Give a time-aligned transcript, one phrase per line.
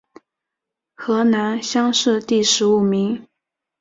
[0.95, 3.27] 河南乡试第十五名。